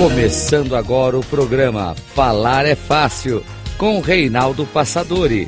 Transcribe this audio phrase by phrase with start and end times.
[0.00, 3.44] Começando agora o programa Falar é Fácil,
[3.76, 5.46] com Reinaldo Passadori.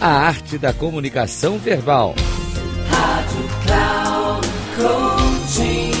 [0.00, 2.16] A arte da comunicação verbal.
[2.90, 5.92] Rádio Cloud Coaching.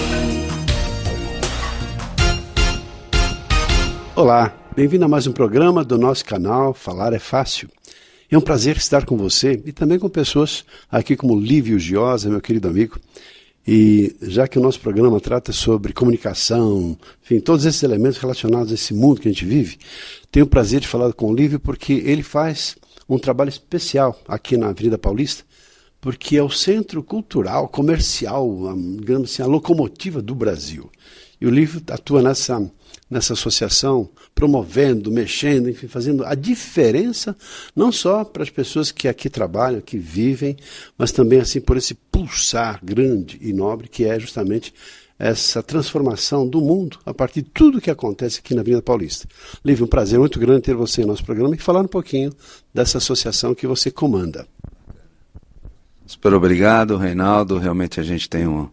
[4.16, 7.68] Olá, bem-vindo a mais um programa do nosso canal Falar é Fácil.
[8.28, 12.40] É um prazer estar com você e também com pessoas aqui como Lívio Giosa, meu
[12.40, 12.98] querido amigo.
[13.66, 18.74] E já que o nosso programa trata sobre comunicação, enfim, todos esses elementos relacionados a
[18.74, 19.78] esse mundo que a gente vive,
[20.32, 22.76] tenho o prazer de falar com o Lívio porque ele faz
[23.08, 25.44] um trabalho especial aqui na Avenida Paulista,
[26.00, 30.90] porque é o centro cultural, comercial, digamos assim, a locomotiva do Brasil.
[31.42, 32.70] E o Lívio atua nessa
[33.10, 37.36] nessa associação, promovendo, mexendo, enfim, fazendo a diferença,
[37.76, 40.56] não só para as pessoas que aqui trabalham, que vivem,
[40.96, 44.72] mas também assim por esse pulsar grande e nobre que é justamente
[45.18, 49.28] essa transformação do mundo a partir de tudo que acontece aqui na Avenida Paulista.
[49.62, 52.32] Lívia, um prazer muito grande ter você em nosso programa e falar um pouquinho
[52.72, 54.46] dessa associação que você comanda.
[56.12, 57.56] Super obrigado, Reinaldo.
[57.56, 58.70] Realmente a gente tem uma,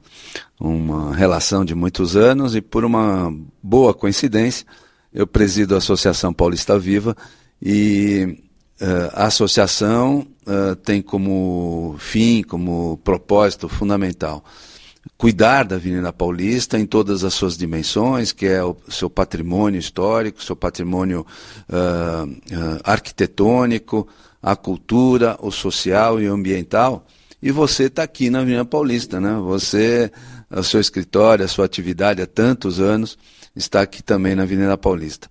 [0.60, 4.68] uma relação de muitos anos e por uma boa coincidência,
[5.14, 7.16] eu presido a Associação Paulista Viva
[7.62, 8.44] e
[8.82, 14.44] uh, a associação uh, tem como fim, como propósito fundamental
[15.18, 20.44] cuidar da Avenida Paulista em todas as suas dimensões, que é o seu patrimônio histórico,
[20.44, 21.26] seu patrimônio
[21.70, 24.06] uh, arquitetônico,
[24.44, 27.06] a cultura, o social e o ambiental.
[27.42, 29.34] E você está aqui na Avenida Paulista, né?
[29.42, 30.12] Você
[30.52, 33.18] o seu escritório, a sua atividade há tantos anos,
[33.56, 35.30] está aqui também na Avenida Paulista.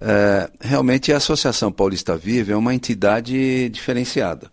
[0.00, 4.50] É, realmente a Associação Paulista Viva é uma entidade diferenciada,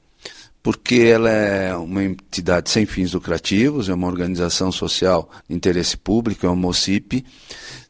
[0.62, 6.46] porque ela é uma entidade sem fins lucrativos, é uma organização social de interesse público,
[6.46, 7.26] é uma MOCIP.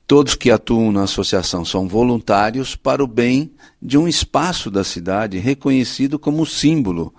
[0.07, 3.51] Todos que atuam na associação são voluntários para o bem
[3.81, 7.13] de um espaço da cidade reconhecido como símbolo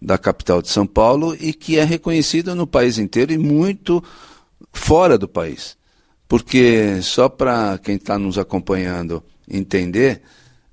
[0.00, 4.02] da capital de São Paulo e que é reconhecido no país inteiro e muito
[4.72, 5.76] fora do país.
[6.28, 10.22] Porque, só para quem está nos acompanhando entender,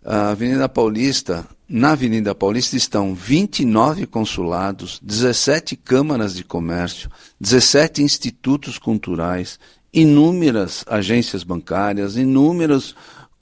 [0.04, 7.10] a Avenida Paulista, na Avenida Paulista estão 29 consulados, 17 câmaras de comércio,
[7.40, 9.60] 17 institutos culturais,
[9.94, 12.96] inúmeras agências bancárias, inúmeros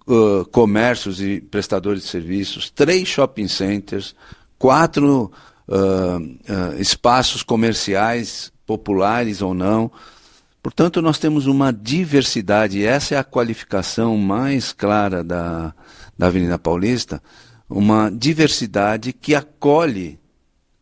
[0.06, 4.14] uh, comércios e prestadores de serviços, três shopping centers,
[4.60, 5.32] quatro
[5.72, 9.92] uh, uh, espaços comerciais, populares ou não,
[10.62, 15.74] Portanto, nós temos uma diversidade, e essa é a qualificação mais clara da,
[16.16, 17.22] da Avenida Paulista,
[17.68, 20.20] uma diversidade que acolhe,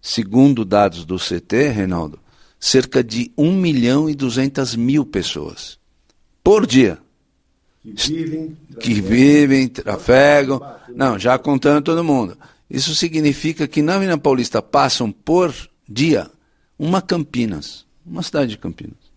[0.02, 2.20] segundo dados do CT, Reinaldo,
[2.60, 5.80] cerca de 1 milhão e 200 mil pessoas
[6.44, 6.98] por dia.
[7.82, 10.62] Que vivem, que vivem, trafegam.
[10.94, 12.38] Não, já contando todo mundo.
[12.70, 15.54] Isso significa que na Avenida Paulista passam por
[15.88, 16.30] dia
[16.78, 19.10] uma Campinas, uma cidade de Campinas.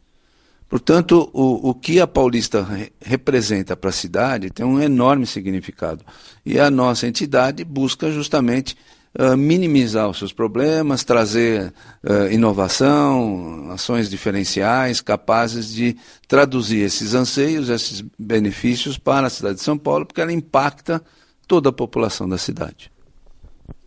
[0.69, 6.03] Portanto, o, o que a Paulista re representa para a cidade tem um enorme significado.
[6.47, 8.75] E a nossa entidade busca justamente
[9.19, 15.97] uh, minimizar os seus problemas, trazer uh, inovação, ações diferenciais capazes de
[16.27, 21.03] traduzir esses anseios, esses benefícios para a cidade de São Paulo, porque ela impacta
[21.47, 22.92] toda a população da cidade.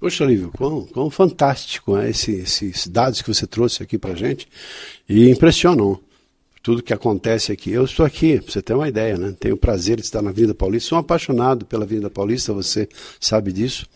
[0.06, 4.48] Poxa, Lívio, quão, quão fantástico né, esse, esses dados que você trouxe aqui para gente
[5.10, 6.00] e impressionou
[6.62, 7.72] tudo que acontece aqui.
[7.72, 9.34] Eu estou aqui, para você ter uma ideia, né?
[9.40, 10.90] Tenho o prazer de estar na Avenida Paulista.
[10.90, 12.88] Sou um apaixonado pela Avenida Paulista, você
[13.20, 13.88] sabe disso.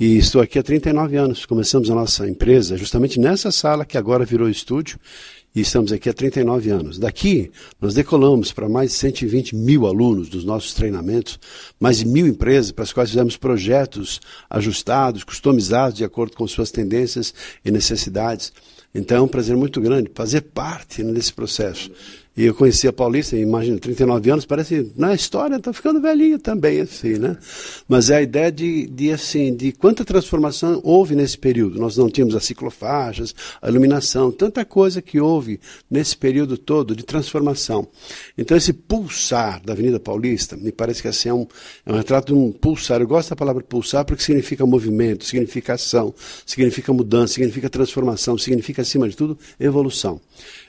[0.00, 1.46] E estou aqui há 39 anos.
[1.46, 4.98] Começamos a nossa empresa justamente nessa sala que agora virou estúdio.
[5.56, 6.98] E estamos aqui há 39 anos.
[6.98, 7.50] Daqui,
[7.80, 11.40] nós decolamos para mais de 120 mil alunos dos nossos treinamentos,
[11.80, 16.70] mais de mil empresas para as quais fizemos projetos ajustados, customizados de acordo com suas
[16.70, 17.32] tendências
[17.64, 18.52] e necessidades.
[18.94, 21.90] Então é um prazer muito grande fazer parte desse processo.
[22.36, 26.82] E eu conheci a Paulista, imagina, 39 anos, parece, na história, está ficando velhinho também,
[26.82, 27.38] assim, né?
[27.88, 31.78] Mas é a ideia de, de, assim, de quanta transformação houve nesse período.
[31.78, 35.58] Nós não tínhamos as ciclofaixas, a iluminação, tanta coisa que houve
[35.90, 37.88] nesse período todo de transformação.
[38.36, 41.46] Então esse pulsar da Avenida Paulista, me parece que assim, é, um,
[41.86, 43.00] é um retrato de um pulsar.
[43.00, 48.82] Eu gosto da palavra pulsar porque significa movimento, significa ação, significa mudança, significa transformação, significa,
[48.82, 50.20] acima de tudo, evolução.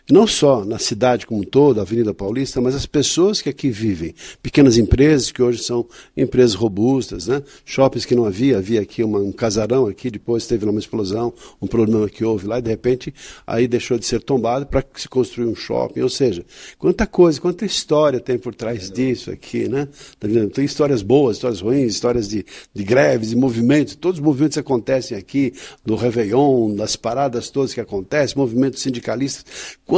[0.09, 3.49] Não só na cidade como um todo, toda a Avenida Paulista, mas as pessoas que
[3.49, 7.43] aqui vivem, pequenas empresas que hoje são empresas robustas, né?
[7.65, 11.67] shoppings que não havia, havia aqui uma, um casarão aqui, depois teve uma explosão, um
[11.67, 13.13] problema que houve lá, e de repente
[13.45, 16.45] aí deixou de ser tombado para se construir um shopping, ou seja,
[16.79, 19.87] quanta coisa, quanta história tem por trás disso aqui, né?
[20.19, 24.57] Tá tem histórias boas, histórias ruins, histórias de, de greves, de movimentos, todos os movimentos
[24.57, 25.53] acontecem aqui,
[25.85, 29.45] do Réveillon, das paradas todas que acontecem, movimentos sindicalistas,
[29.85, 29.96] quanta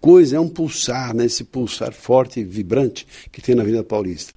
[0.00, 1.24] coisa, é um pulsar, né?
[1.24, 4.32] esse pulsar forte e vibrante que tem na Avenida Paulista.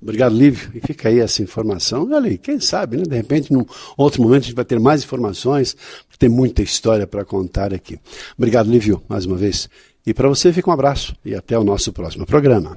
[0.00, 0.70] Obrigado, Lívio.
[0.74, 2.08] E fica aí essa informação.
[2.10, 3.04] Olha aí, quem sabe, né?
[3.04, 3.64] De repente, num
[3.96, 5.76] outro momento, a gente vai ter mais informações,
[6.18, 7.98] tem muita história para contar aqui.
[8.36, 9.68] Obrigado, Lívio, mais uma vez.
[10.06, 12.76] E para você, fica um abraço e até o nosso próximo programa.